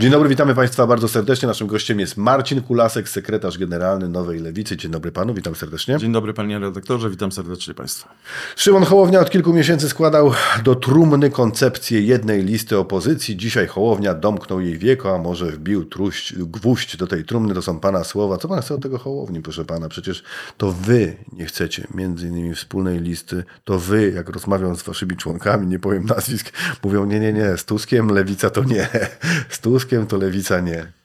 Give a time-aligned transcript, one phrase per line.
[0.00, 1.48] Dzień dobry, witamy Państwa bardzo serdecznie.
[1.48, 4.76] Naszym gościem jest Marcin Kulasek, sekretarz generalny Nowej Lewicy.
[4.76, 5.98] Dzień dobry Panu, witam serdecznie.
[5.98, 8.14] Dzień dobry panie redaktorze, witam serdecznie państwa.
[8.56, 10.32] Szymon Hołownia od kilku miesięcy składał
[10.64, 13.36] do trumny koncepcję jednej listy opozycji.
[13.36, 17.54] Dzisiaj Hołownia domknął jej wieko, a może wbił truść, gwóźdź do tej trumny.
[17.54, 18.38] To są Pana słowa.
[18.38, 19.88] Co Pan chce od tego Hołowni, proszę Pana?
[19.88, 20.22] Przecież
[20.56, 23.44] to Wy nie chcecie między innymi wspólnej listy.
[23.64, 27.64] To Wy, jak rozmawiam z Waszymi członkami, nie powiem nazwisk, mówią nie, nie, nie, z
[27.64, 28.88] Tuskiem Lewica to nie.
[29.50, 30.99] Z Tuskiem to Lewica nie.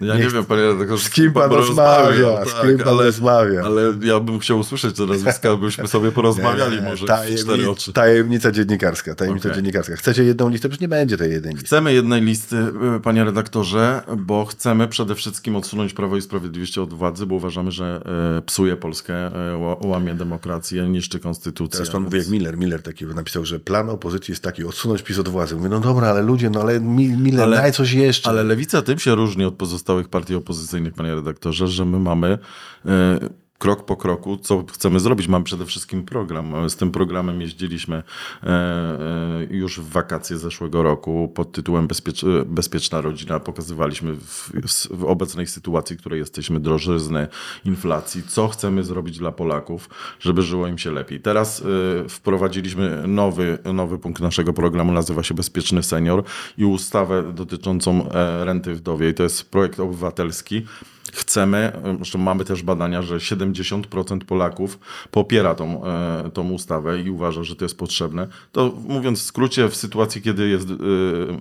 [0.00, 3.62] Ja Nie nie, wiem, panie redaktorze, z kim pan rozmawia, z kim pan ale, rozmawia.
[3.64, 7.92] Ale ja bym chciał usłyszeć te nazwiska, byśmy sobie porozmawiali może w cztery oczy.
[7.92, 9.14] tajemnica dziennikarska.
[9.14, 9.56] Tajemnica Okej.
[9.62, 9.96] dziennikarska.
[9.96, 10.68] Chcecie jedną listę?
[10.68, 11.66] Przecież nie będzie tej jednej listy.
[11.66, 12.56] Chcemy jednej listy,
[12.96, 17.70] y, panie redaktorze, bo chcemy przede wszystkim odsunąć Prawo i Sprawiedliwość od władzy, bo uważamy,
[17.72, 18.00] że
[18.38, 21.76] y, psuje Polskę, y, ła- łamie demokrację, niszczy konstytucję.
[21.78, 22.58] Teraz pan mówi jak Miller.
[22.58, 25.56] Miller taki napisał, że plan opozycji jest taki, odsunąć PiS od władzy.
[25.56, 28.30] Mówię, no dobra, ale ludzie, no ale Mi- Miller, Ale- daj coś jeszcze.
[28.30, 32.38] Ale lewica tym się różni od pozostałych partii opozycyjnych, panie redaktorze, że my mamy
[32.86, 33.18] e,
[33.58, 35.28] krok po kroku, co chcemy zrobić.
[35.28, 36.70] Mamy przede wszystkim program.
[36.70, 38.02] Z tym programem jeździliśmy
[38.42, 43.40] e, e, już w wakacje zeszłego roku pod tytułem Bezpiecz, Bezpieczna Rodzina.
[43.40, 44.50] Pokazywaliśmy w,
[44.90, 47.28] w obecnej sytuacji, w której jesteśmy, drożyzny,
[47.64, 49.88] inflacji, co chcemy zrobić dla Polaków,
[50.20, 51.20] żeby żyło im się lepiej.
[51.20, 51.62] Teraz
[52.04, 56.24] e, wprowadziliśmy nowy, nowy punkt naszego programu, nazywa się Bezpieczny Senior
[56.58, 58.08] i ustawę dotyczącą
[58.40, 59.14] renty wdowiej.
[59.14, 60.66] To jest projekt obywatelski.
[61.12, 64.78] Chcemy, zresztą mamy też badania, że 70% Polaków
[65.10, 68.26] popiera tą, e, tą ustawę i uważa, że to jest potrzebne.
[68.52, 70.74] To mówiąc w skrócie, w sytuacji, kiedy jest e,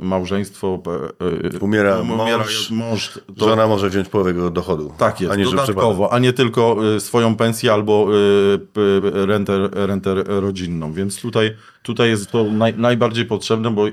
[0.02, 0.82] małżeństwo,
[1.56, 4.94] e, Umiera um- mąż, mąż to, Żona może wziąć połowę jego dochodu.
[4.98, 8.08] tak jest, a nie, dodatkowo, a nie tylko swoją pensję albo
[9.14, 10.94] rentę, rentę rodzinną.
[10.94, 13.86] Więc tutaj, tutaj jest to naj, najbardziej potrzebne, bo,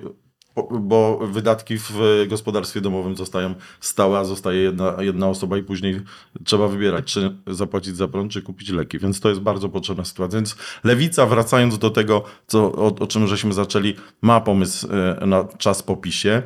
[0.80, 6.00] bo- wydatki w gospodarstwie domowym zostają stałe, a zostaje jedna, jedna osoba i później
[6.44, 8.98] trzeba wybierać, czy zapłacić za prąd, czy kupić leki.
[8.98, 10.38] Więc to jest bardzo potrzebna sytuacja.
[10.38, 14.86] Więc lewica, wracając do tego, co, o, o czym żeśmy zaczęli, ma pomysł
[15.22, 16.42] y, na czas po PiSie.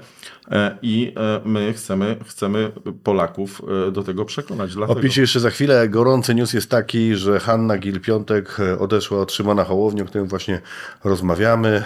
[0.50, 2.72] E, I e, my chcemy, chcemy
[3.04, 4.75] Polaków e, do tego przekonać.
[4.75, 5.88] Dlatego, PiSie jeszcze za chwilę.
[5.88, 8.44] Gorący news jest taki, że Hanna Gil-Piątek
[8.78, 10.60] odeszła od Szymona Hołowni, o którym właśnie
[11.04, 11.84] rozmawiamy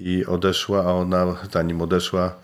[0.00, 2.34] i odeszła, a ona zanim odeszła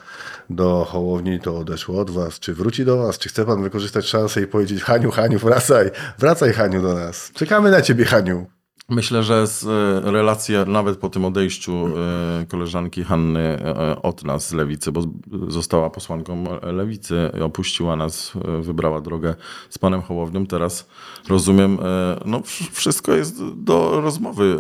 [0.51, 2.41] do Hołowni, to odeszła od was.
[2.41, 3.19] Czy wróci do was?
[3.19, 7.31] Czy chce pan wykorzystać szansę i powiedzieć Haniu, Haniu, wracaj, wracaj Haniu do nas.
[7.35, 8.47] Czekamy na ciebie Haniu.
[8.89, 14.49] Myślę, że z, e, relacje nawet po tym odejściu e, koleżanki Hanny e, od nas
[14.49, 15.03] z lewicy, bo
[15.49, 19.35] została posłanką lewicy, opuściła nas, wybrała drogę
[19.71, 20.47] z panem Hołownią.
[20.47, 20.89] Teraz
[21.29, 21.79] rozumiem,
[22.27, 24.57] no wsz- wszystko jest do rozmowy.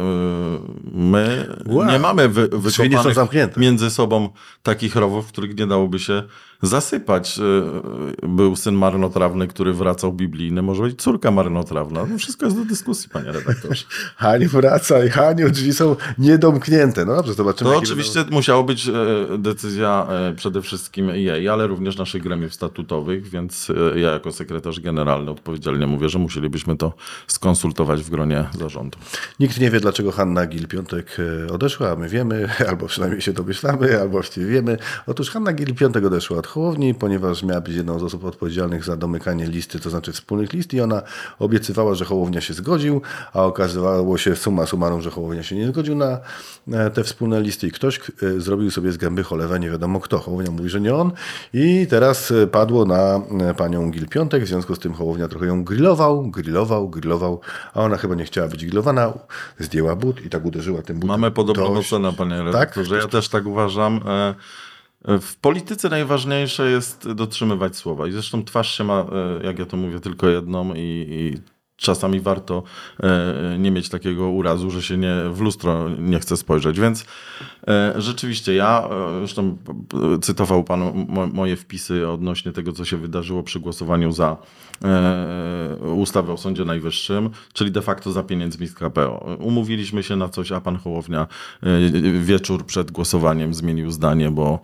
[0.93, 1.87] My Wow.
[1.91, 4.29] nie mamy wy, nie wykopanych między sobą
[4.62, 6.23] takich rowów, których nie dałoby się
[6.67, 7.39] zasypać.
[8.23, 12.07] E, Był syn marnotrawny, który wracał biblijny, może być córka marnotrawna.
[12.07, 13.85] No wszystko jest do dyskusji, panie redaktorze.
[14.17, 17.05] Haniu, wracaj, Haniu, drzwi są niedomknięte.
[17.05, 17.71] No dobrze, zobaczymy.
[17.71, 18.93] To oczywiście musiało być e,
[19.39, 25.31] decyzja e, przede wszystkim jej, ale również naszych gremiów statutowych, więc ja jako sekretarz generalny
[25.31, 26.93] odpowiedzialnie mówię, że musielibyśmy to
[27.27, 28.99] skonsultować w gronie zarządu.
[29.41, 31.05] Nikt nie wie, dlaczego Hanna Gil-Piątek
[31.53, 34.79] odeszła, a my wiemy, albo przynajmniej się domyślamy, albo właściwie wiemy.
[35.07, 39.47] Otóż Hanna Gil-Piątek odeszła od Hołowni, ponieważ miała być jedną z osób odpowiedzialnych za domykanie
[39.47, 41.03] listy, to znaczy wspólnych list i ona
[41.39, 43.01] obiecywała, że Hołownia się zgodził,
[43.33, 46.19] a okazywało się summa summarum, że Hołownia się nie zgodził na
[46.73, 50.19] e, te wspólne listy i ktoś e, zrobił sobie z gęby cholewę, nie wiadomo kto.
[50.19, 51.13] Hołownia mówi, że nie on
[51.55, 53.21] i teraz e, padło na
[53.57, 57.41] panią Gil-Piątek, w związku z tym Hołownia trochę ją grillował, grillował, grillował,
[57.75, 59.13] a ona chyba nie chciała być grillowana,
[59.59, 61.09] zdjęła but i tak uderzyła tym butem.
[61.09, 62.97] Mamy podobną ocenę, panie redaktorze.
[62.97, 64.01] Ja też tak uważam.
[65.05, 68.07] W polityce najważniejsze jest dotrzymywać słowa.
[68.07, 69.07] I zresztą twarz się ma,
[69.41, 71.41] e, jak ja to mówię, tylko jedną i, i
[71.77, 72.62] czasami warto
[73.03, 76.81] e, nie mieć takiego urazu, że się nie, w lustro nie chce spojrzeć.
[76.81, 77.07] Więc
[77.69, 79.56] e, rzeczywiście ja, e, zresztą
[80.15, 84.37] e, cytował pan mo, moje wpisy odnośnie tego, co się wydarzyło przy głosowaniu za
[84.85, 89.37] e, ustawę o Sądzie Najwyższym, czyli de facto za pieniędzmi z KPO.
[89.41, 91.26] Umówiliśmy się na coś, a pan Hołownia
[91.62, 94.61] e, wieczór przed głosowaniem zmienił zdanie, bo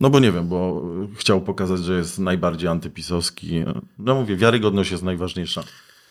[0.00, 0.82] no bo nie wiem, bo
[1.16, 3.64] chciał pokazać, że jest najbardziej antypisowski.
[3.98, 5.62] No mówię, wiarygodność jest najważniejsza.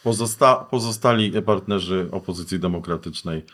[0.04, 3.46] Pozosta pozostali partnerzy opozycji demokratycznej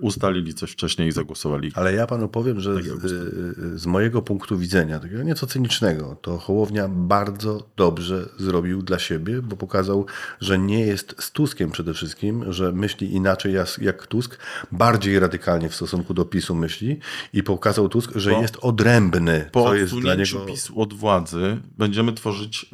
[0.00, 1.70] ustalili coś wcześniej i zagłosowali.
[1.74, 6.38] Ale ja panu powiem, że z, y, z mojego punktu widzenia, takiego nieco cynicznego, to
[6.38, 10.06] Hołownia bardzo dobrze zrobił dla siebie, bo pokazał,
[10.40, 14.38] że nie jest z Tuskiem przede wszystkim, że myśli inaczej jak, Tusk,
[14.72, 16.98] bardziej radykalnie w stosunku do PiSu myśli
[17.32, 20.40] i pokazał Tusk, że Po- jest odrębny, Po jest dla niego...
[20.40, 22.66] PiSu od władzy będziemy tworzyć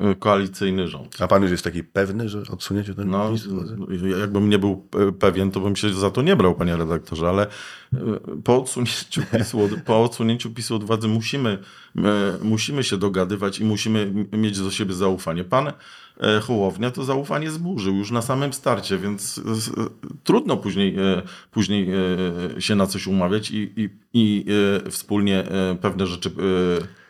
[0.00, 1.16] e, e, koalicyjny rząd.
[1.22, 3.46] A pan już jest taki pewny, że odsuniecie ten No, PiS?
[3.46, 3.76] władzy?
[4.20, 7.46] jakbym nie był pe- pewien, to bym się za to nie brał, panie redaktorze, ale
[7.46, 7.98] e,
[8.44, 11.58] po odsunięciu PiSu od, po odsunięciu PiSu od władzy musimy,
[11.96, 12.02] e,
[12.42, 15.44] musimy się dogadywać i musimy mieć do siebie zaufanie.
[15.44, 19.40] Pan e, Hołownia to zaufanie zburzył już na samym starcie, więc
[20.24, 20.96] trudno później,
[21.50, 21.88] później
[22.58, 24.44] się na coś umawiać i, i, i
[24.90, 25.44] wspólnie
[25.80, 26.30] pewne rzeczy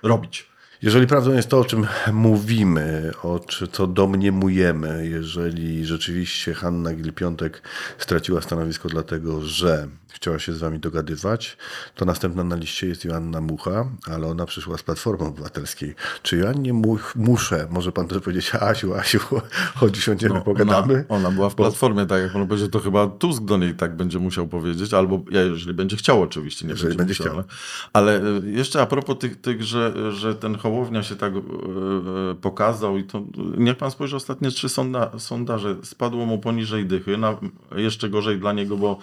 [0.03, 0.49] robić.
[0.83, 7.51] Jeżeli prawdą jest to, o czym mówimy, o czy co domniemujemy, jeżeli rzeczywiście Hanna Gil-Piątek
[7.99, 9.89] straciła stanowisko dlatego, że
[10.19, 11.57] chciała się z wami dogadywać,
[11.95, 15.95] to następna na liście jest Joanna Mucha, ale ona przyszła z Platformy Obywatelskiej.
[16.23, 19.21] Czy Joannie Much, muszę, może pan też powiedzieć, Asiu, Asiu,
[19.77, 21.05] chodź, siądziemy, pogadamy?
[21.09, 23.97] Ona, ona była w platformie, tak jak on powiedział, to chyba Tusk do niej tak
[23.97, 27.45] będzie musiał powiedzieć, albo ja, jeżeli będzie chciał oczywiście, nie Jeżeli będzie, będzie musiał.
[27.93, 32.35] Ale, ale jeszcze a propos tych, tych że, że ten Hołownia się tak e, e,
[32.35, 33.23] pokazał i to
[33.59, 35.77] niech pan spojrzy ostatnie trzy sonda, sondaże.
[35.83, 37.37] Spadło mu poniżej dychy, na,
[37.77, 38.99] jeszcze gorzej dla niego, bo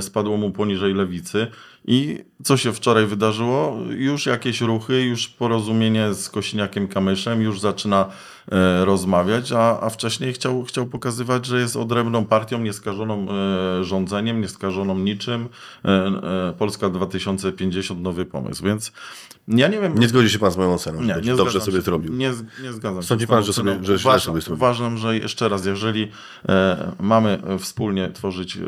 [0.00, 1.46] spadło mu poniżej lewicy.
[1.84, 3.76] I co się wczoraj wydarzyło?
[3.90, 8.06] Już jakieś ruchy, już porozumienie z Kośniakiem Kamyszem, już zaczyna
[8.52, 14.40] e, rozmawiać, a, a wcześniej chciał, chciał pokazywać, że jest odrębną partią, nieskażoną e, rządzeniem,
[14.40, 15.48] nieskażoną niczym.
[15.84, 18.64] E, e, Polska 2050, nowy pomysł.
[18.64, 18.92] Więc
[19.48, 19.98] ja nie wiem.
[19.98, 21.82] Nie zgodzi się pan z moją oceną, Nie, dobrze nie dobrze sobie się.
[21.82, 22.12] zrobił.
[22.14, 22.32] Nie,
[22.62, 23.26] nie zgadzam Sądzi się.
[23.26, 24.54] z pan, że sobie- że źle uważam, sobie zrobił?
[24.56, 26.08] uważam, że jeszcze raz, jeżeli
[26.48, 28.60] e, mamy wspólnie tworzyć e,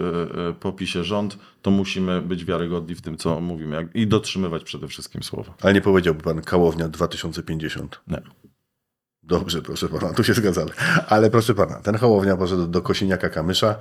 [0.48, 0.52] e,
[1.00, 5.54] PiSie rząd, to musimy być wiarygodni w tym, co mówimy i dotrzymywać przede wszystkim słowa.
[5.62, 8.00] Ale nie powiedziałby pan Kałownia 2050.
[8.08, 8.22] Nie.
[9.30, 10.70] Dobrze, proszę pana, tu się zgadzamy.
[11.08, 13.74] Ale proszę pana, ten Hołownia poszedł do Kosiniaka Kamysza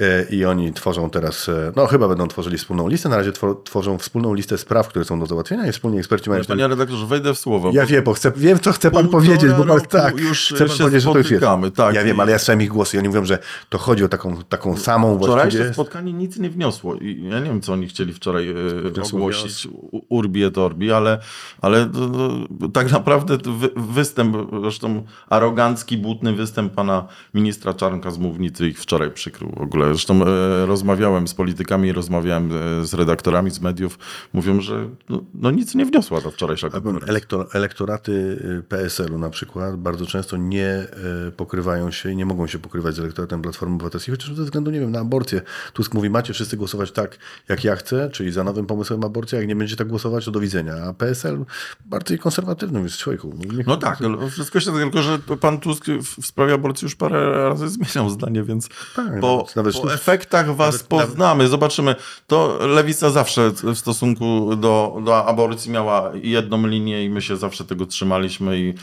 [0.00, 3.62] e, i oni tworzą teraz, e, no chyba będą tworzyli wspólną listę, na razie twor-
[3.64, 6.44] tworzą wspólną listę spraw, które są do załatwienia i wspólnie eksperci mają...
[6.44, 7.70] Panie redaktorze, wejdę w słowo.
[7.74, 11.02] Ja wiem, bo chcę, wiem, co chce pan powiedzieć, bo pan, tak, już się powiedzieć,
[11.02, 11.44] że to już jest.
[11.76, 11.94] tak.
[11.94, 13.38] Ja wiem, ale ja słyszałem ich głosy i oni mówią, że
[13.68, 15.74] to chodzi o taką, taką samą Wczorajsze właściwie...
[15.74, 16.94] spotkanie nic nie wniosło.
[16.94, 18.54] I ja nie wiem, co oni chcieli wczoraj e,
[18.90, 19.68] Wniosło ogłosić
[20.08, 21.18] Urbi et Orbi, ale,
[21.60, 24.91] ale to, to, tak naprawdę wy, występ, zresztą
[25.28, 29.86] arogancki, butny występ pana ministra Czarnka z Mównicy ich wczoraj przykrył w ogóle.
[29.86, 33.98] Zresztą e, rozmawiałem z politykami, rozmawiałem e, z redaktorami z mediów.
[34.32, 37.08] Mówią, że no, no nic nie wniosła ta wczorajsza konferencja.
[37.08, 40.86] Elektor, elektoraty y, PSL-u na przykład bardzo często nie
[41.28, 44.70] y, pokrywają się i nie mogą się pokrywać z elektoratem Platformy Obywatelskiej, chociaż ze względu,
[44.70, 45.40] nie wiem, na aborcję.
[45.72, 47.18] Tusk mówi, macie wszyscy głosować tak,
[47.48, 50.40] jak ja chcę, czyli za nowym pomysłem aborcji, jak nie będziecie tak głosować, to do
[50.40, 50.74] widzenia.
[50.88, 51.44] A PSL
[51.84, 53.34] bardziej konserwatywnym jest człowieku.
[53.66, 55.86] No tak, ale wszystko się tylko, że pan Tusk
[56.20, 60.74] w sprawie aborcji już parę razy zmieniał zdanie, więc Tak, po, nawet- po efektach was
[60.90, 61.94] nawet- poznamy, zobaczymy.
[62.26, 67.64] To Lewica zawsze w stosunku do, do aborcji miała jedną linię i my się zawsze
[67.64, 68.74] tego trzymaliśmy i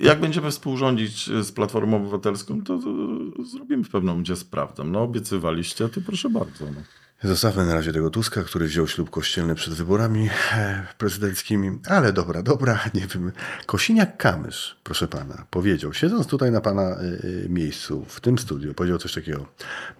[0.00, 4.84] i jak będziemy współrządzić z Platformą Obywatelską, to, to zrobimy w pewnym momencie sprawdzę.
[4.84, 6.64] No obiecywaliście, to proszę bardzo.
[6.64, 6.80] No.
[7.24, 11.78] Zostawmy na razie tego Tuska, który wziął ślub kościelny przed wyborami e, prezydenckimi.
[11.86, 13.32] Ale dobra, dobra, nie wiem.
[13.66, 17.00] Kosiniak-Kamysz, proszę pana, powiedział, siedząc tutaj na pana e,
[17.44, 19.46] e, miejscu, w tym studiu, powiedział coś takiego.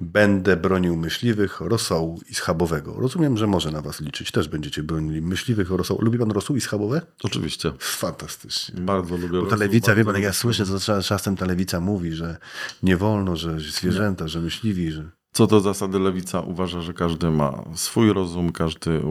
[0.01, 2.95] Będę bronił myśliwych, rosołu i schabowego.
[2.99, 4.33] Rozumiem, że może na was liczyć.
[4.33, 6.03] Też będziecie bronili myśliwych, rosołu.
[6.03, 7.03] Lubi pan rosół i schabowe?
[7.23, 7.73] Oczywiście.
[7.79, 8.81] Fantastycznie.
[8.81, 11.47] Bardzo lubię Bo ta rosół, lewica, wie pan, jak ja słyszę, to czas- czasem ta
[11.47, 12.37] lewica mówi, że
[12.83, 15.18] nie wolno, że zwierzęta, że myśliwi, że...
[15.33, 19.03] Co do zasady lewica uważa, że każdy ma swój rozum, każdy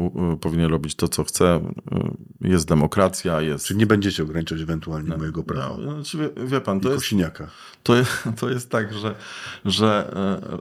[0.42, 1.74] powinien robić to, co chce.
[2.42, 3.66] Jest demokracja, jest.
[3.66, 5.78] Czy nie będziecie ograniczać ewentualnie mojego prawa?
[5.78, 7.06] No, znaczy, wie, wie pan, to jest,
[7.84, 9.16] to, jest, to jest tak, że,
[9.66, 10.14] że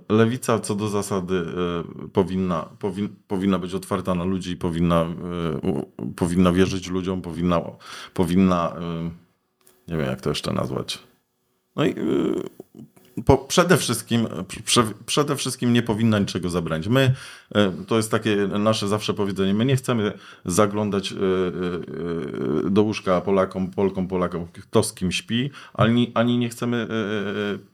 [0.09, 5.83] e, lewica co do zasady e, powinna, powin, powinna być otwarta na ludzi powinna, e,
[6.17, 7.61] powinna wierzyć ludziom, powinna,
[8.15, 8.77] powinna
[9.89, 10.99] nie wiem jak to jeszcze nazwać.
[11.77, 11.95] No i
[13.25, 14.29] po, przede, wszystkim,
[14.65, 16.89] prze, przede wszystkim nie powinna niczego zabrać.
[16.89, 17.15] My,
[17.55, 20.13] e, to jest takie nasze zawsze powiedzenie, my nie chcemy
[20.45, 26.49] zaglądać e, e, do łóżka Polakom, Polkom, Polakom, kto z kim śpi, ani, ani nie
[26.49, 26.89] chcemy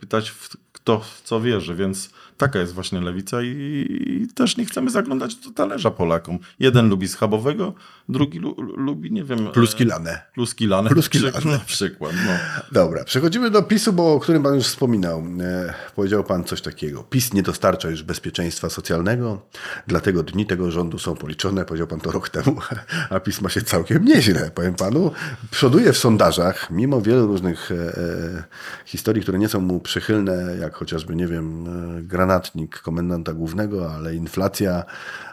[0.00, 0.48] pytać, w,
[0.82, 3.86] kto w co wierzy, więc taka jest właśnie lewica i,
[4.22, 6.38] i też nie chcemy zaglądać do talerza Polakom.
[6.60, 7.74] Jeden lubi schabowego,
[8.08, 9.48] drugi lu, lubi, nie wiem...
[9.52, 10.22] Pluski e, lane.
[10.34, 10.90] Pluski lane.
[10.90, 11.58] Pluski Przy- lane.
[11.58, 12.32] Na przykład, no.
[12.72, 15.24] Dobra, przechodzimy do PiSu, bo o którym pan już wspominał.
[15.40, 17.02] E, powiedział pan coś takiego.
[17.02, 19.46] PiS nie dostarcza już bezpieczeństwa socjalnego,
[19.86, 21.64] dlatego dni tego rządu są policzone.
[21.64, 22.56] Powiedział pan to rok temu,
[23.10, 25.12] a PiS ma się całkiem nieźle, powiem panu.
[25.50, 28.44] Przoduje w sondażach, mimo wielu różnych e, e,
[28.92, 31.66] historii, które nie są mu przychylne, jak chociażby, nie wiem,
[31.98, 34.84] e, granatnik komendanta głównego, ale inflacja,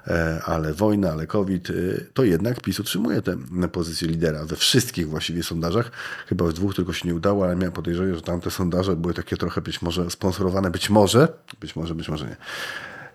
[0.07, 1.73] e, ale wojna, ale COVID, e,
[2.13, 3.37] to jednak PiS utrzymuje tę
[3.71, 5.91] pozycję lidera we wszystkich właściwie sondażach.
[6.27, 9.37] Chyba w dwóch tylko się nie udało, ale miałem podejrzenie, że tamte sondaże były takie
[9.37, 11.27] trochę być może sponsorowane, być może,
[11.59, 12.37] być może, być może nie.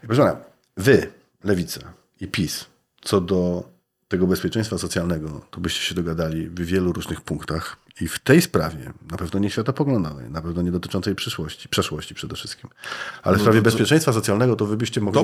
[0.06, 0.36] Proszę pana,
[0.76, 1.06] wy,
[1.44, 1.80] Lewica
[2.20, 2.66] i PiS,
[3.02, 3.68] co do
[4.08, 8.92] tego bezpieczeństwa socjalnego, to byście się dogadali w wielu różnych punktach i w tej sprawie,
[9.10, 12.70] na pewno nie światopoglądowej, na pewno nie dotyczącej przyszłości, przeszłości przede wszystkim,
[13.22, 15.20] ale w sprawie No to- to- bezpieczeństwa socjalnego to wy byście mogli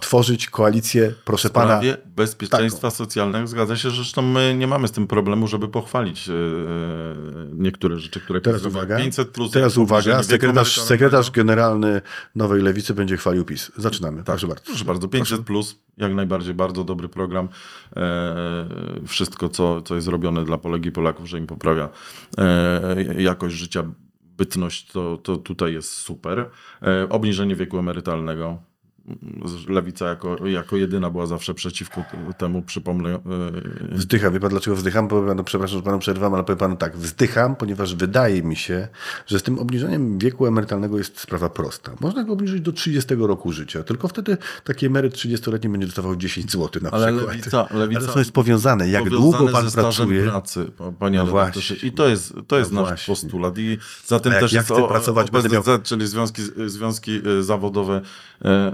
[0.00, 4.88] tworzyć koalicję, proszę W pana, sprawie bezpieczeństwa socjalnego zgadza się, że zresztą my nie mamy
[4.88, 6.32] z tym problemu, żeby pochwalić e,
[7.52, 8.96] niektóre rzeczy, które Teraz uwaga.
[8.98, 10.22] 500 plus Teraz uwaga.
[10.22, 12.00] Sekretarz, sekretarz generalny
[12.34, 13.72] Nowej Lewicy będzie chwalił PiS.
[13.76, 14.24] Zaczynamy.
[14.24, 14.64] Proszę bardzo.
[14.64, 17.48] Proszę bardzo, 500 plus, jak najbardziej bardzo dobry program.
[17.96, 18.34] E,
[19.06, 21.88] wszystko, co, co jest robione dla Polek i Polaków, że im poprawia
[22.38, 23.84] e, jakość życia,
[24.20, 26.50] bytność, to, to tutaj jest super.
[26.82, 28.71] E, obniżenie wieku emerytalnego.
[29.68, 32.04] Lewica jako, jako jedyna była zawsze przeciwko
[32.38, 33.10] temu, przypomnę.
[33.14, 33.18] e,
[33.96, 34.32] Wzdycham.
[34.32, 35.08] Wie pan dlaczego wzdycham?
[35.08, 36.96] Powiem panu, przepraszam, że panu przerwam, ale powiem panu tak.
[36.96, 38.88] Wzdycham, ponieważ wydaje mi się,
[39.26, 41.92] że z tym obniżeniem wieku emerytalnego jest sprawa prosta.
[42.00, 46.52] Można go obniżyć do 30 roku życia, tylko wtedy taki emeryt 30-letni będzie dostawał 10
[46.52, 47.36] zł na Ale przykład.
[47.36, 48.88] lewica, lewica Ale to jest powiązane.
[48.88, 51.76] Jak powiązane długo pan pracuje, pracy, pa- panie No właśnie.
[51.76, 53.12] I to jest, to jest No nasz właśnie.
[53.14, 53.58] postulat.
[53.58, 57.20] I za tym też ja jest chcę o- pracować, będę miał- OPZZ, czyli związki, związki
[57.38, 58.00] e, zawodowe.
[58.44, 58.72] E,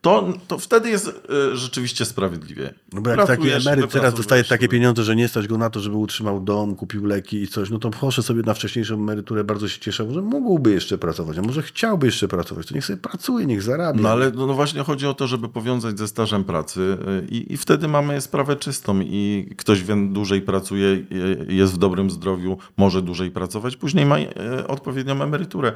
[0.00, 2.74] To, to wtedy jest e, rzeczywiście sprawiedliwie.
[2.92, 5.70] No bo jak taki Pracujesz, emeryt teraz dostaje takie pieniądze, że nie stać go na
[5.70, 9.44] to, żeby utrzymał dom, kupił leki i coś, no to proszę sobie na wcześniejszą emeryturę
[9.44, 12.96] bardzo się cieszę, że mógłby jeszcze pracować, a może chciałby jeszcze pracować, to niech sobie
[12.96, 14.02] pracuje, niech zarabia.
[14.02, 17.52] No ale no, no właśnie chodzi o to, żeby powiązać ze stażem pracy y, i,
[17.52, 23.02] i wtedy mamy sprawę czystą i ktoś dłużej pracuje, y, jest w dobrym zdrowiu, może
[23.02, 24.26] dłużej pracować, później ma y,
[24.68, 25.72] odpowiednią emeryturę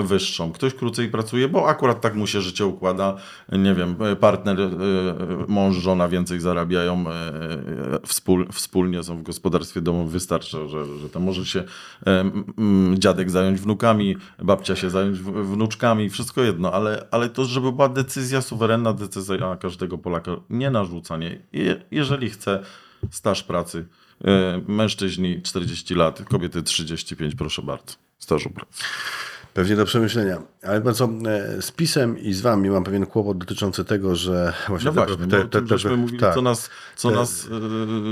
[0.00, 0.52] y, wyższą.
[0.52, 3.13] Ktoś krócej pracuje, bo akurat tak mu się życie układa,
[3.52, 4.70] nie wiem, partner, y,
[5.48, 11.20] mąż, żona więcej zarabiają, y, wspól, wspólnie są w gospodarstwie domowym, wystarczy, że, że to
[11.20, 11.64] może się
[12.94, 18.42] dziadek zająć wnukami, babcia się zająć wnuczkami, wszystko jedno, ale, ale to, żeby była decyzja,
[18.42, 21.40] suwerenna decyzja każdego Polaka, nie narzucanie.
[21.52, 22.62] Je, jeżeli chce
[23.10, 23.86] staż pracy,
[24.68, 28.84] mężczyźni 40 lat, kobiety 35, proszę bardzo, stażu pracy.
[29.54, 30.42] Pewnie do przemyślenia.
[30.62, 34.52] Ale pan co, e, z PiSem i z wami mam pewien kłopot dotyczący tego, że
[34.68, 34.90] właśnie...
[34.90, 36.34] No te- właśnie, te- bo o te- te- żeśmy mówili, tak.
[36.34, 37.48] co nas, co Te- nas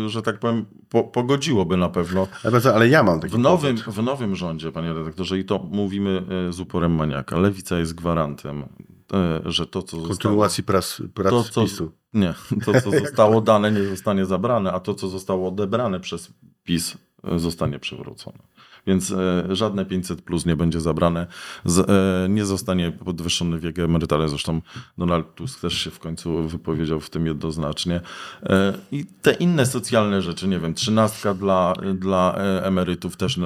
[0.06, 2.26] y, że tak powiem, po, pogodziłoby na pewno.
[2.44, 3.94] Ale, co, ale ja mam taki W nowym, kłopot.
[3.94, 8.64] w nowym rządzie, panie redaktorze, i to mówimy e, z uporem maniaka, Lewica jest gwarantem,
[9.12, 10.08] e, że to, co zostało...
[10.08, 11.92] Kontynuacji prac, prac to, co, PiSu.
[12.14, 12.34] Nie,
[12.64, 16.32] to co zostało dane nie zostanie zabrane, a to co zostało odebrane przez
[16.64, 18.38] PiS e, zostanie przywrócone.
[18.86, 21.26] Więc e, żadne 500 plus nie będzie zabrane,
[21.64, 24.28] z, e, nie zostanie podwyższony wiek emerytalny.
[24.28, 24.60] Zresztą
[24.98, 28.00] Donald Tusk też się w końcu wypowiedział w tym jednoznacznie.
[28.42, 33.36] E, I te inne socjalne rzeczy, nie wiem, trzynastka dla, dla emerytów też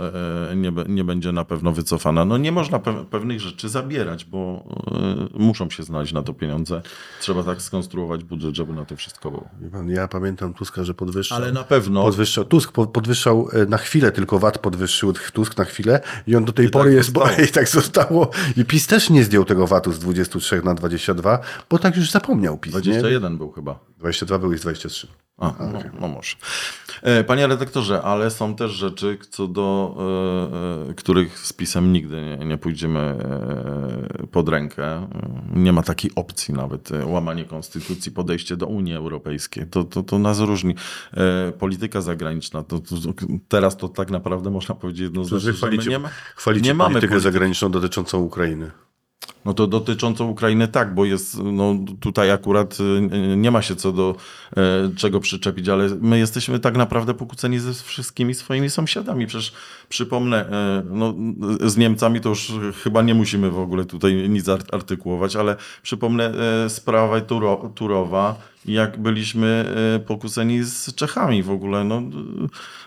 [0.56, 2.24] nie, nie będzie na pewno wycofana.
[2.24, 4.64] No nie można pe- pewnych rzeczy zabierać, bo
[5.34, 6.82] muszą się znaleźć na to pieniądze.
[7.20, 9.48] Trzeba tak skonstruować budżet, żeby na to wszystko było.
[9.88, 11.38] Ja pamiętam Tuska, że podwyższał.
[11.38, 12.02] Ale na pewno.
[12.02, 16.52] Podwyższał, Tusk po- podwyższał na chwilę, tylko VAT podwyższył Tusk na chwilę i on do
[16.52, 18.30] tej I pory tak jest, bo, i tak zostało.
[18.56, 21.38] I PiS też nie zdjął tego VAT-u z 23 na 22,
[21.70, 22.80] bo tak już zapomniał PiS, nie?
[22.80, 23.78] 21 był chyba.
[23.98, 25.06] 22 był i z 23.
[25.38, 26.36] A, no, no może.
[27.02, 29.96] E, Panie redaktorze, ale są też rzeczy, co do
[30.86, 35.08] e, e, których z pisem nigdy nie, nie pójdziemy e, pod rękę.
[35.54, 36.90] Nie ma takiej opcji nawet.
[37.04, 39.66] Łamanie konstytucji, podejście do Unii Europejskiej.
[39.66, 40.74] To, to, to nas różni.
[41.12, 42.62] E, Polityka zagraniczna.
[42.62, 42.96] To, to,
[43.48, 47.32] teraz to tak naprawdę można powiedzieć jednoznacznie, chwalicie, nie, ma, chwalicie nie mamy politykę polityki.
[47.32, 48.70] zagraniczną dotyczącą Ukrainy.
[49.46, 53.92] No to dotyczącą Ukrainy tak, bo jest, no tutaj akurat y, nie ma się co
[53.92, 54.14] do
[54.56, 54.62] e,
[54.96, 59.26] czego przyczepić, ale my jesteśmy tak naprawdę pokłóceni ze wszystkimi swoimi sąsiadami.
[59.26, 59.52] Przecież
[59.88, 61.14] przypomnę, e, no,
[61.60, 62.52] z Niemcami to już
[62.84, 66.32] chyba nie musimy w ogóle tutaj nic art- artykułować, ale przypomnę
[66.64, 68.34] e, sprawę Turo, Turowa
[68.66, 71.84] jak byliśmy e, pokłóceni z Czechami w ogóle.
[71.84, 72.02] No,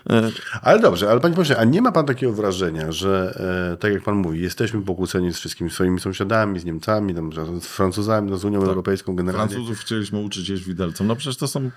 [0.10, 0.32] e,
[0.62, 3.40] Ale dobrze, ale panie pośle, a nie ma pan takiego wrażenia, że
[3.74, 7.32] e, tak jak pan mówi, jesteśmy pokłóceni z wszystkimi swoimi sąsiadami, z Niemcami, tam,
[7.62, 9.54] z Francuzami, no, z Unią Europejską generalnie.
[9.54, 11.08] Francuzów chcieliśmy uczyć jeść widelcem.
[11.08, 11.72] No przecież to są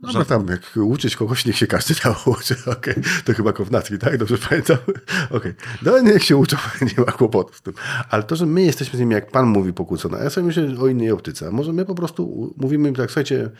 [0.00, 2.56] No bo tam jak uczyć kogoś, niech się każdy nauczy.
[2.78, 4.18] Okej, to chyba Kownacki, tak?
[4.18, 4.76] Dobrze pamiętam?
[5.36, 6.56] Okej, no niech się uczą,
[6.98, 7.74] nie ma kłopotów z tym.
[8.10, 10.80] Ale to, że my jesteśmy z nimi, jak pan mówi, pokłócone, a ja sobie myślę
[10.80, 11.48] o innej optyce.
[11.48, 13.50] A może my po prostu mówimy im tak, słuchajcie,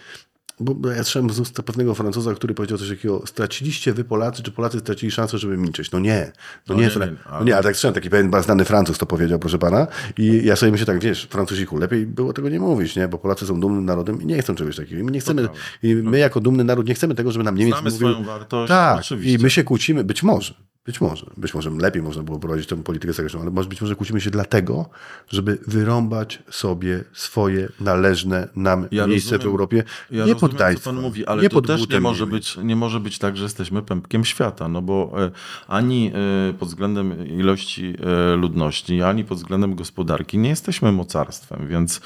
[0.61, 4.51] bo ja słyszałem z ust pewnego Francuza, który powiedział coś takiego, straciliście wy Polacy, czy
[4.53, 5.91] Polacy stracili szansę, żeby milczeć?
[5.91, 6.33] No nie,
[6.69, 9.07] no, nie, nie, nie, nie, no nie, ale tak słyszałem, taki pewien znany Francuz to
[9.07, 9.87] powiedział, proszę pana.
[10.19, 13.09] I ja sobie myślę tak, wiesz, Francuziku, lepiej było tego nie mówić, nie?
[13.09, 15.01] Bo Polacy są dumnym narodem i nie chcą czegoś takiego.
[15.01, 15.49] I my nie chcemy,
[15.83, 18.09] i my jako dumny naród nie chcemy tego, żeby nam Niemiec Znamy mówił...
[18.09, 19.33] swoją wartość, Tak, oczywiście.
[19.35, 20.55] i my się kłócimy, być może,
[20.87, 23.95] być może, być może lepiej można było prowadzić tę politykę zagraniczną, ale może być może
[23.95, 24.89] kłócimy się dlatego,
[25.29, 29.77] żeby wyrąbać sobie swoje należne nam Ja miejsce rozumiem- w Europie.
[29.77, 32.57] Ja nie rozumiem, pod co państwo, pan mówi, ale nie to też nie może, być,
[32.57, 35.31] nie może być tak, że jesteśmy pępkiem świata, no bo e,
[35.69, 36.13] ani
[36.51, 37.95] e, pod względem ilości
[38.33, 42.01] e, ludności, ani pod względem gospodarki nie jesteśmy mocarstwem, więc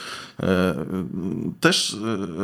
[1.61, 1.97] też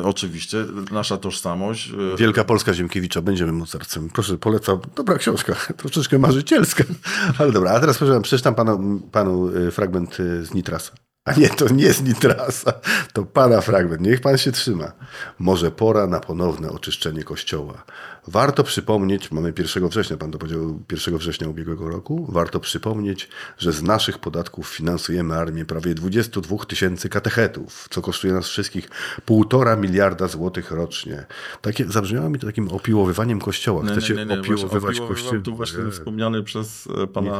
[0.04, 4.08] oczywiście nasza tożsamość Wielka Polska Ziemkiewicza, będziemy mocarstwem.
[4.08, 4.78] Proszę, polecam.
[4.96, 6.84] Dobra książka, troszeczkę marzycielska.
[7.38, 11.05] Ale dobra, a teraz przeczytam panu, panu y, fragment y, z Nitrasa.
[11.26, 12.72] A nie, to nie z Nitrasa,
[13.12, 14.00] to pana fragment.
[14.00, 14.92] Niech pan się trzyma.
[15.38, 17.84] Może pora na ponowne oczyszczenie kościoła.
[18.28, 23.28] Warto przypomnieć, mamy 1 września, pan to powiedział 1 września ubiegłego roku, warto przypomnieć,
[23.58, 28.88] że z naszych podatków finansujemy armię prawie 22 tysięcy katechetów, co kosztuje nas wszystkich
[29.24, 31.26] półtora miliarda złotych rocznie.
[31.62, 33.82] Takie, zabrzmiało mi to takim opiłowywaniem kościoła.
[33.82, 35.40] nie, Chcecie nie, nie, nie, opiłowywać kościół?
[35.40, 35.90] Tu właśnie Nie.
[35.90, 37.32] wspomniany przez e, pana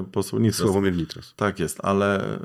[0.00, 0.60] e, posła Nitras.
[0.60, 1.34] Sławomir Nitras.
[1.36, 2.38] Tak jest, ale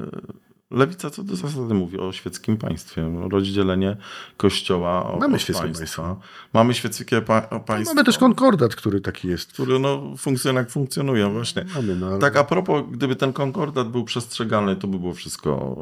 [0.71, 3.97] lewica co do zasady mówi o świeckim państwie, rozdzielenie
[4.37, 5.79] kościoła od, Mamy świeckie państwa.
[5.79, 6.19] państwo.
[6.53, 7.93] Mamy świeckie pa- państwo.
[7.95, 9.53] Mamy też konkordat, który taki jest.
[9.53, 11.65] który no, funkcjonuje jak funkcjonuje właśnie.
[11.75, 15.75] Mamy, no, ale- Tak a propos, gdyby ten konkordat był przestrzegany, to by było wszystko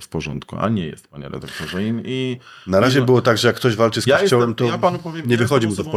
[0.00, 1.84] w porządku, a nie jest, panie redaktorze.
[1.84, 4.66] I, i Na razie i- było tak, że jak ktoś walczy z ja kościołem, jestem,
[4.66, 5.90] to ja panu powiem, nie ja wychodzi mu to w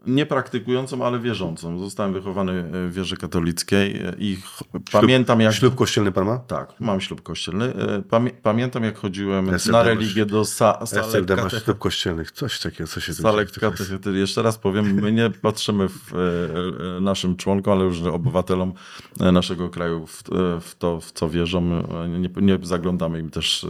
[0.00, 0.06] poczcie.
[0.06, 0.06] wierzącą.
[0.06, 1.78] E, Nie praktykującą, ale wierzącą.
[1.78, 5.54] Zostałem wychowany w wierze katolickiej e, i ch- pamiętam jak...
[5.54, 6.38] Ślub kościelny pan ma?
[6.38, 7.64] Tak, mam ślub kościelny.
[7.74, 11.62] E, Pamię pamiętam jak chodziłem SLD na religię do sa salek katechetycznych.
[11.64, 12.30] ślub kościelnych.
[12.32, 14.16] Coś takiego, co się Salek katechetycznych.
[14.16, 18.72] Jeszcze raz powiem, my nie patrzymy w, e, e, naszym członkom, ale już obywatelom
[19.20, 21.84] e, naszego kraju w, e, w to, w co wierzą.
[22.04, 23.66] E, Nie, nie zaglądamy im też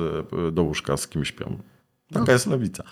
[0.49, 1.59] e, do łóżka, z kim śpią.
[2.13, 2.85] Taka jest lewica.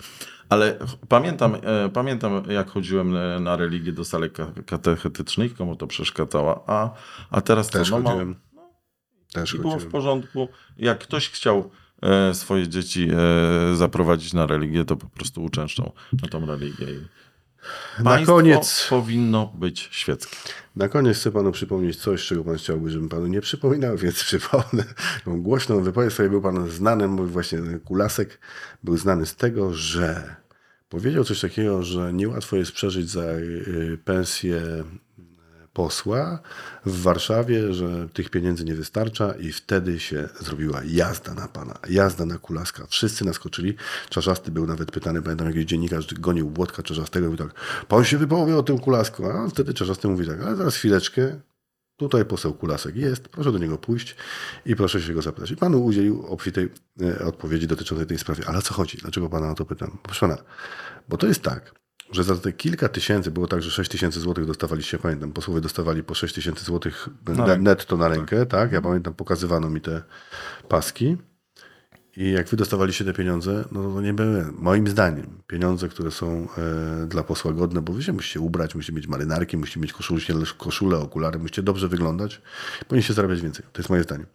[0.49, 0.79] Ale
[1.09, 4.03] pamiętam, e, pamiętam, jak chodziłem e, na religię do
[4.33, 6.93] ka- katechetycznych, komu to przeszkadzało, a,
[7.31, 7.99] a teraz Też co?
[7.99, 8.35] No, chodziłem.
[9.33, 10.47] Też i było w porządku.
[10.77, 11.71] Jak ktoś chciał
[12.01, 13.09] e, swoje dzieci
[13.73, 16.85] zaprowadzić na religię, to po prostu uczęszczą na tą religię.
[18.03, 20.37] Na koniec, powinno być świeckie.
[20.75, 24.83] na koniec chcę panu przypomnieć coś, czego pan chciałby, żebym panu nie przypominał, więc przypomnę.
[25.25, 28.39] Tą głośną wypowiedź sobie był pan znany, mój właśnie Kulasek
[28.83, 30.35] był znany z tego, że
[30.89, 34.83] powiedział coś takiego, że niełatwo jest przeżyć za y, pensję
[35.73, 36.39] posła
[36.85, 42.25] w Warszawie, że tych pieniędzy nie wystarcza i wtedy się zrobiła jazda na pana, jazda
[42.25, 42.85] na Kulaska.
[42.89, 43.75] Wszyscy naskoczyli.
[44.09, 48.17] Czarzasty był nawet pytany, pamiętam jakiś dziennikarz gonił Włodka Czarzastego i mówił tak, pan się
[48.17, 51.39] wypowie o tym Kulasku, a wtedy Czarzasty mówi tak, ale zaraz chwileczkę,
[51.99, 54.15] Tutaj poseł Kulasek jest, proszę do niego pójść
[54.65, 55.51] i proszę się go zapytać.
[55.51, 56.69] I panu udzielił obfitej
[57.01, 58.43] e, odpowiedzi dotyczącej tej sprawy.
[58.47, 58.97] Ale o co chodzi?
[58.97, 59.97] Dlaczego pana o to pytam?
[60.03, 60.37] Proszę pana,
[61.09, 61.73] bo to jest tak,
[62.11, 66.03] że za te kilka tysięcy, było tak, że 6 tysięcy złotych dostawaliście, pamiętam, posłowie dostawali
[66.03, 67.09] po 6 tysięcy złotych
[67.59, 68.71] netto na rękę, tak?
[68.71, 70.03] Ja pamiętam, pokazywano mi te
[70.67, 71.17] paski.
[72.19, 76.47] I jak wy dostawaliście te pieniądze, no to nie były, moim zdaniem, pieniądze, które są
[77.03, 80.21] e, dla posła godne, bo wy się musicie ubrać, musicie mieć marynarki, musicie mieć koszulę,
[80.57, 82.41] koszulę, okulary, musicie dobrze wyglądać,
[82.87, 83.65] powinniście zarabiać więcej.
[83.73, 84.25] To jest moje zdanie.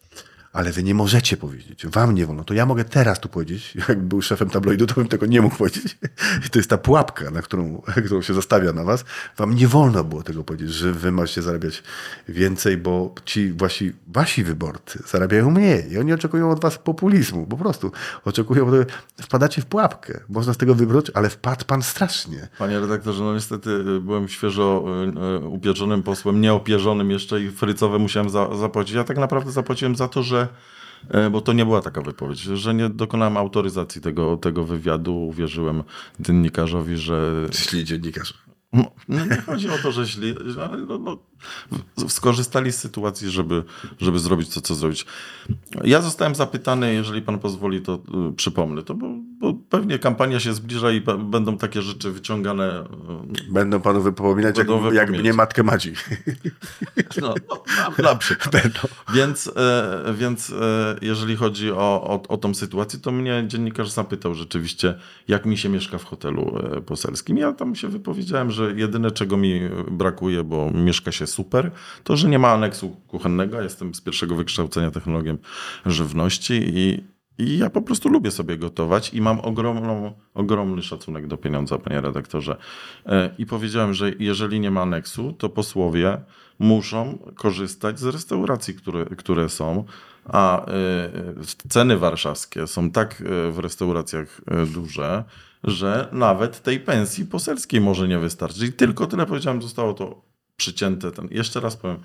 [0.54, 2.44] Ale wy nie możecie powiedzieć, wam nie wolno.
[2.44, 5.56] To ja mogę teraz tu powiedzieć, jak był szefem tabloidu, to bym tego nie mógł
[5.56, 5.98] powiedzieć.
[6.46, 9.04] I to jest ta pułapka, na którą, którą się zostawia na was.
[9.36, 11.82] Wam nie wolno było tego powiedzieć, że wy macie zarabiać
[12.28, 15.92] więcej, bo ci wasi, wasi wyborcy zarabiają mniej.
[15.92, 17.92] I oni oczekują od was populizmu, po prostu.
[18.24, 18.70] Oczekują,
[19.22, 20.20] wpadacie w pułapkę.
[20.28, 22.48] Można z tego wybrać, ale wpadł pan strasznie.
[22.58, 24.84] Panie redaktorze, no niestety y, byłem świeżo
[25.40, 28.94] y, y, upieczonym posłem, nieopierzonym jeszcze i frycowe musiałem za, zapłacić.
[28.94, 30.43] Ja tak naprawdę zapłaciłem za to, że
[31.08, 35.16] e, bo to nie była taka wypowiedź, że nie dokonałem autoryzacji tego, tego wywiadu.
[35.16, 35.82] Uwierzyłem
[36.20, 38.34] dziennikarzowi, że Jeśli dziennikarz.
[38.72, 40.34] No, nie chodzi o to, że źli,
[40.88, 41.18] no, no,
[42.08, 43.62] skorzystali z sytuacji, żeby,
[44.00, 45.06] żeby zrobić to, co zrobić.
[45.84, 47.94] Ja zostałem zapytany, jeżeli pan pozwoli, to
[48.30, 49.06] y, przypomnę to, bo,
[49.38, 52.84] bo pewnie kampania się zbliża i będą takie rzeczy wyciągane.
[53.48, 55.24] y, Będą panu wypominać, jak, Będą jakby wypominać.
[55.24, 55.92] nie matkę Madzi.
[57.20, 57.62] No, no,
[57.98, 58.54] na, na przykład.
[59.14, 60.52] Więc, e, więc
[61.02, 64.94] jeżeli chodzi o, o, o tą sytuację, to mnie dziennikarz zapytał rzeczywiście,
[65.28, 67.38] jak mi się mieszka w hotelu poselskim.
[67.38, 71.70] Ja tam się wypowiedziałem, że jedyne czego mi brakuje, bo mieszka się super,
[72.04, 73.62] to że nie ma aneksu kuchennego.
[73.62, 75.38] Jestem z pierwszego wykształcenia technologiem
[75.86, 77.04] żywności i,
[77.38, 82.00] i ja po prostu lubię sobie gotować i mam ogromną, ogromny szacunek do pieniądza, panie
[82.00, 82.56] redaktorze.
[83.06, 86.18] E, I powiedziałem, że jeżeli nie ma aneksu, to posłowie
[86.58, 89.84] muszą korzystać z restauracji, które, które są.
[90.24, 90.70] A e,
[91.68, 94.40] ceny warszawskie są tak e, w restauracjach
[94.74, 95.24] duże,
[95.64, 98.62] że nawet tej pensji poselskiej może nie wystarczyć.
[98.62, 101.12] I tylko tyle powiedziałem, zostało to przycięte.
[101.12, 101.28] Ten.
[101.30, 101.98] Jeszcze raz powiem,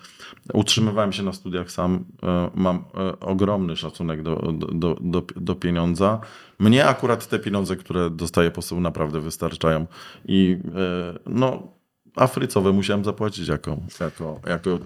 [0.54, 6.20] utrzymywałem się na studiach sam, e, mam e, ogromny szacunek do, do, do, do, pieniądza.
[6.60, 9.88] Mnie akurat te pieniądze, które dostaje poseł naprawdę wystarczają
[10.26, 11.80] i e, no
[12.16, 14.80] Afrycowe musiałem zapłacić jako, jako, jako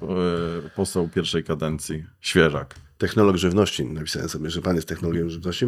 [0.75, 2.75] poseł pierwszej kadencji, świeżak.
[2.97, 3.85] Technolog żywności.
[3.85, 5.65] Napisałem sobie, że pan jest technologiem żywności.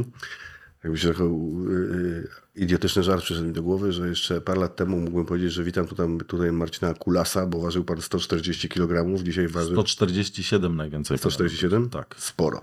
[0.83, 4.97] Jakby się trochę yy, idiotyczny żart przyszedł mi do głowy, że jeszcze parę lat temu
[4.97, 9.71] mógłbym powiedzieć, że witam tutaj, tutaj Marcina Kulasa, bo ważył pan 140 kg, dzisiaj waży
[9.71, 11.17] 147 najwięcej.
[11.17, 11.89] 147?
[11.89, 12.15] Tak.
[12.17, 12.61] Sporo.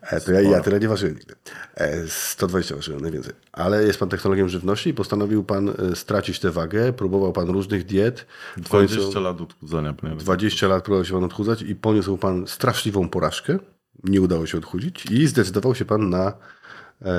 [0.00, 1.34] E, to ja, ja tyle nie ważyłem nigdy.
[1.74, 3.32] E, 120 ważyłem najwięcej.
[3.52, 6.92] Ale jest pan technologiem żywności i postanowił pan e, stracić tę wagę.
[6.92, 8.26] Próbował pan różnych diet.
[8.56, 9.92] W końcu 20 lat odchudzania.
[9.92, 13.58] panie 20 lat próbował się pan odchudzać i poniósł pan straszliwą porażkę.
[14.04, 16.32] Nie udało się odchudzić i zdecydował się pan na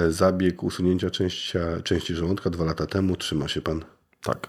[0.09, 3.15] zabieg usunięcia części, części żołądka dwa lata temu.
[3.15, 3.85] Trzyma się pan.
[4.23, 4.47] Tak.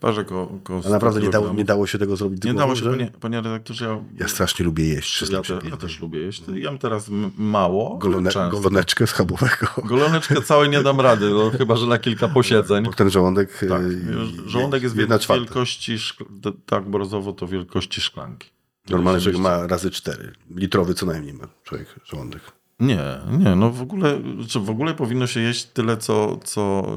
[0.00, 2.76] Parzę ko, ko A naprawdę nie 100 dało, nie dało się tego zrobić Nie dało
[2.76, 5.30] się, panie, panie redaktorze, ja, Ja strasznie lubię jeść.
[5.30, 6.42] ja, te, ja też lubię jeść.
[6.54, 7.06] Jem teraz
[7.38, 9.66] mało, Golone, goloneczkę schabowego.
[9.84, 12.84] Goloneczkę całej nie dam rady, no, chyba że na kilka posiedzeń.
[12.84, 13.58] Bo ten żołądek...
[13.68, 13.82] Tak.
[13.82, 18.48] e, Żołądek jest jedna wielkości, szkl- tak brozowo to wielkości szklanki.
[18.88, 19.42] Człowiek Rzeczywiście.
[19.42, 20.32] ma razy cztery.
[20.56, 22.42] Litrowy co najmniej ma człowiek żołądek.
[22.80, 23.04] Nie,
[23.38, 26.92] nie, no w ogóle, czy w ogóle powinno się jeść tyle, co, co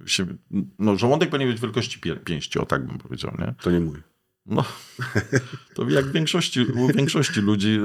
[0.00, 0.26] yy, się,
[0.78, 3.54] no żołądek powinien być wielkości pie, pięści, o tak bym powiedział, nie?
[3.62, 4.02] To nie mój.
[4.46, 4.64] No,
[5.74, 7.70] to jak w większości, u większości ludzi.
[7.70, 7.80] Yy,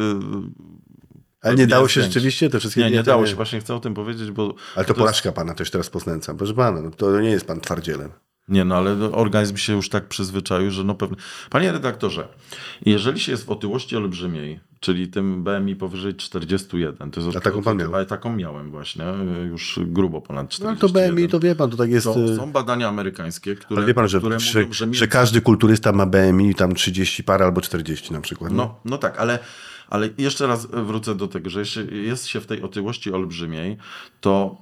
[1.42, 2.20] Ale nie dało jest się większy.
[2.20, 4.56] rzeczywiście te wszystkie Nie, nie dało się, właśnie chcę o tym powiedzieć, bo...
[4.76, 6.38] Ale to, to porażka pana, to już teraz poznęcam.
[6.38, 8.12] Proszę pana, no to nie jest pan twardzielem.
[8.48, 11.18] Nie, no ale organizm się już tak przyzwyczaił, że no pewnie.
[11.50, 12.28] Panie redaktorze,
[12.86, 17.64] jeżeli się jest w otyłości olbrzymiej, czyli tym BMI powyżej 41, to jest A taką
[17.64, 17.96] pan miał?
[17.96, 19.06] Ale taką miałem właśnie,
[19.50, 20.80] już grubo ponad No ale 41.
[20.80, 22.04] to BMI, to wie pan, to tak jest...
[22.04, 25.08] Są, y, są badania amerykańskie, które, Ale wie pan, że, które że, mówią, że, że
[25.08, 28.52] każdy kulturysta ma BMI tam 30 parę albo 40 na przykład.
[28.52, 28.58] No.
[28.58, 29.40] No, no tak, ale,
[29.90, 33.78] ale jeszcze raz wrócę do tego, że jeśli jest się w tej otyłości olbrzymiej,
[34.22, 34.58] to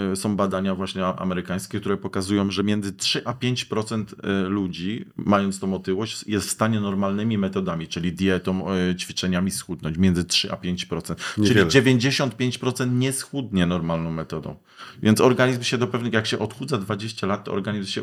[0.00, 4.04] y, y, są badania właśnie amerykańskie, które pokazują, że między 3 a 5%
[4.46, 8.66] y, ludzi, mając tą otyłość, jest w stanie normalnymi metodami, czyli dietą,
[8.98, 9.98] ćwiczeniami schudnąć.
[9.98, 11.14] Między 3 a 5%.
[11.38, 11.66] Niewiele.
[11.66, 14.56] Czyli 95% nie schudnie normalną metodą.
[15.02, 18.02] Więc organizm się do pewnych, jak się odchudza 20 lat, to organizm się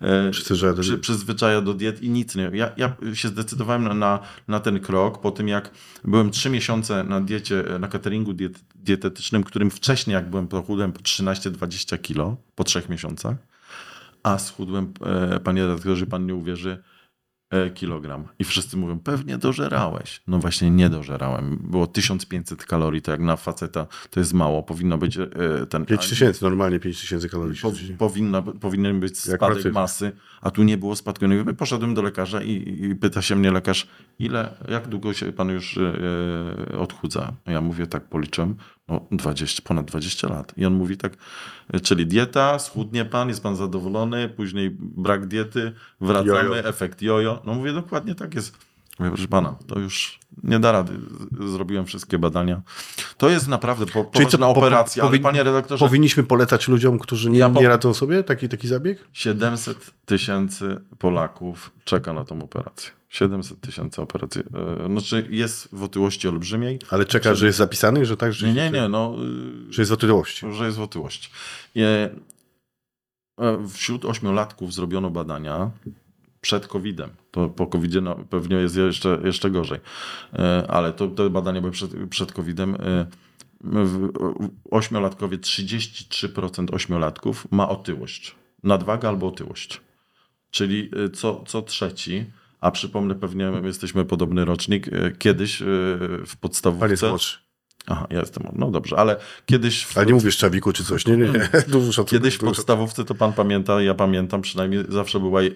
[0.00, 1.00] e, Przyzwyczaja do przy, diet.
[1.00, 2.50] przyzwyczaja do diet i nic nie.
[2.52, 5.70] Ja, ja się zdecydowałem na, na ten krok po tym, jak
[6.04, 10.92] byłem 3 miesiące na diecie, na cateringu diet, dietetycznym, którym wcześniej, jak byłem, to chudłem
[10.92, 13.36] po 13-20 kilo po trzech miesiącach,
[14.22, 16.93] a schudłem, e, panie redaktorze, pan nie uwierzy, e,
[17.74, 18.24] kilogram.
[18.38, 20.22] I wszyscy mówią, pewnie dożerałeś.
[20.26, 21.58] No właśnie nie dożerałem.
[21.70, 24.62] Było 1500 kalorii, to jak na faceta to jest mało.
[24.62, 25.28] Powinno być e,
[25.68, 25.86] ten...
[25.86, 27.60] 5000, normalnie 5000 kalorii.
[27.62, 31.28] Po, powinna, powinien być spadek masy, a tu nie było spadku.
[31.28, 33.86] No i poszedłem do lekarza i, i pyta się mnie lekarz,
[34.18, 37.32] ile, jak długo się pan już e, odchudza?
[37.46, 38.56] Ja mówię, tak policzyłem,
[38.88, 40.52] no 20, ponad 20 lat.
[40.56, 41.12] I on mówi tak,
[41.82, 46.56] czyli dieta, schudnie pan, jest pan zadowolony, później brak diety, wracamy, Jojo.
[46.58, 47.42] efekt jojo.
[47.44, 48.56] No mówię, dokładnie tak jest.
[48.98, 50.92] Mówię, proszę pana, to już nie da rady.
[51.52, 52.62] Zrobiłem wszystkie badania.
[53.16, 57.30] To jest naprawdę po, poważna po- operacja, ale powin- panie redaktorze, Powinniśmy polecać ludziom, którzy
[57.30, 58.98] nie, Ja po- nie radzą sobie taki, taki zabieg?
[59.12, 62.90] 700 tysięcy Polaków czeka na tą operację.
[63.14, 64.42] 700 tysięcy operacji.
[64.82, 66.78] E, Znaczy jest w otyłości olbrzymiej.
[66.90, 69.16] Ale czeka, że jest zapisany, że tak, że, Nie, nie, nie, no,
[69.70, 70.46] że jest w otyłości.
[70.52, 71.30] że jest w otyłości.
[71.76, 72.10] E,
[73.40, 75.70] e, Wśród ośmiolatków zrobiono badania
[76.40, 77.10] przed COVID-em.
[77.30, 79.80] To po COVID-zie no, pewnie jest jeszcze, jeszcze gorzej.
[80.68, 82.76] Ale to, te badania były przed, przed COVID-em.
[84.70, 88.34] Ośmiolatkowie, 33% ośmiolatków ma otyłość.
[88.62, 89.80] Nadwaga albo otyłość.
[90.50, 92.24] Czyli co, co trzeci,
[92.64, 94.88] A przypomnę, pewnie jesteśmy podobny rocznik.
[94.92, 95.64] e, Kiedyś e,
[96.26, 96.90] w podstawówce...
[96.90, 97.38] jest młodszy.
[97.86, 98.42] Aha, ja jestem.
[98.52, 101.48] No dobrze, ale kiedyś w, Ale nie mówisz Czawiku czy coś, nie, nie, nie.
[101.68, 105.50] Dużo kiedyś w podstawówce to pan pamięta, ja pamiętam przynajmniej zawsze była je-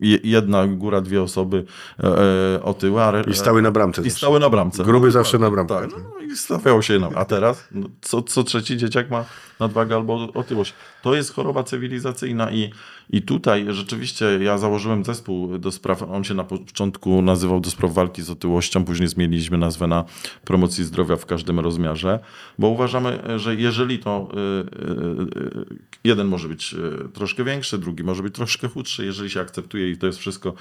[0.00, 1.64] je- jedna góra, dwie osoby
[2.04, 2.06] e,
[2.54, 4.02] e, otyłe, a I stały na bramce.
[4.02, 4.18] i zawsze.
[4.18, 4.84] stały na bramce.
[4.84, 5.74] Gruby No, zawsze na bramkę.
[5.74, 7.08] Tak, no, i stawiało się na.
[7.14, 9.24] A teraz no, co, co trzeci dzieciak ma
[9.60, 10.74] nadwagę albo otyłość.
[11.02, 12.70] To jest choroba cywilizacyjna i,
[13.12, 17.92] i tutaj rzeczywiście ja założyłem zespół do spraw, on się na początku nazywał do spraw
[17.92, 20.04] walki z otyłością, później zmieniliśmy nazwę na
[20.44, 22.18] promocji zdrowia w każdym rozmiarze,
[22.58, 26.74] bo uważamy, że jeżeli to y, y, y, jeden może być
[27.12, 30.54] troszkę większy, drugi może być troszkę chudszy, jeżeli się akceptuje i to jest wszystko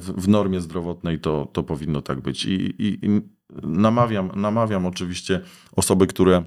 [0.00, 2.44] w normie zdrowotnej, to, to powinno tak być.
[2.44, 3.20] I, i, i
[3.62, 5.40] namawiam, namawiam oczywiście
[5.72, 6.44] osoby, które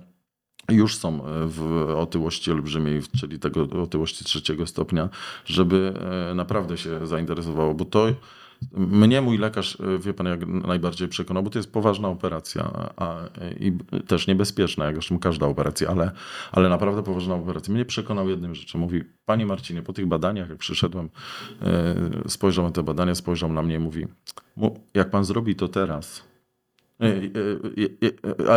[0.71, 5.09] już są e, w otyłości olbrzymiej, czyli tego otyłości trzeciego stopnia,
[5.45, 5.93] żeby
[6.31, 8.07] e, naprawdę się zainteresowało, bo to
[8.71, 13.15] mnie mój lekarz, e, wie pan, jak najbardziej przekonał, bo to jest poważna operacja a,
[13.59, 13.77] i
[14.07, 16.11] też niebezpieczna, jak zresztą każda operacja, ale,
[16.51, 17.73] ale naprawdę poważna operacja.
[17.73, 18.79] Mnie przekonał jednym rzeczą.
[18.79, 21.09] Mówi, panie Marcinie, po tych badaniach, jak przyszedłem,
[22.27, 24.07] spojrzał na te badania, spojrzał na mnie i mówi,
[24.55, 26.23] "Mu- jak pan zrobi to teraz,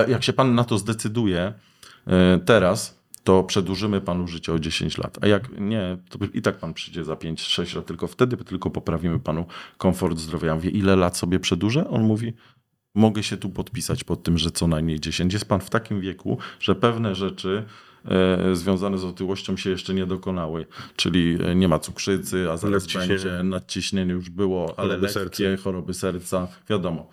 [0.08, 1.52] jak się pan na to zdecyduje,
[2.44, 5.18] teraz, to przedłużymy panu życie o 10 lat.
[5.20, 9.18] A jak nie, to i tak pan przyjdzie za 5-6 lat, tylko wtedy tylko poprawimy
[9.20, 9.46] panu
[9.78, 10.48] komfort zdrowia.
[10.48, 11.88] Ja mówię, ile lat sobie przedłużę?
[11.88, 12.32] On mówi,
[12.94, 15.32] mogę się tu podpisać pod tym, że co najmniej 10.
[15.32, 17.64] Jest pan w takim wieku, że pewne rzeczy
[18.04, 20.66] e, związane z otyłością się jeszcze nie dokonały.
[20.96, 23.08] Czyli e, nie ma cukrzycy, a zaraz Nadciśnienie.
[23.08, 25.62] będzie nadciśnienie już było, ale Choroby lekkie, serca.
[25.62, 27.08] choroby serca, wiadomo.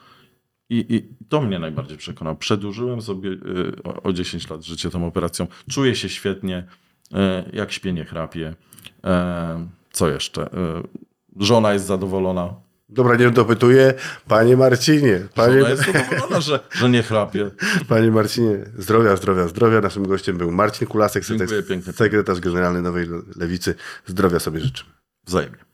[0.70, 2.36] I, I to mnie najbardziej przekonał.
[2.36, 5.48] Przedłużyłem sobie y, o, o 10 lat życie tą operacją.
[5.70, 6.64] Czuję się świetnie,
[7.12, 7.16] y,
[7.54, 8.56] jak śpię, nie chrapię.
[9.04, 10.48] E, Co jeszcze?
[10.48, 12.54] Y, Żona jest zadowolona.
[12.90, 13.94] Dobra, nie dopytuję.
[14.28, 17.52] Panie Marcinie, panie, Żona jest zadowolona, że, że nie chrapie.
[17.88, 19.82] panie Marcinie, zdrowia, zdrowia, zdrowia.
[19.82, 23.76] Naszym gościem był Marcin Kulasek, sekretarz, sekretarz generalny Nowej Lewicy.
[24.06, 24.90] Zdrowia sobie życzymy.
[25.26, 25.69] Wzajemnie.